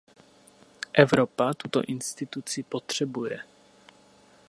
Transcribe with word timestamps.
Evropa 0.93 1.53
tuto 1.53 1.81
instituci 1.85 2.63
potřebuje. 2.63 3.39